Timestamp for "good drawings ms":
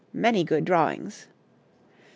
0.43-1.27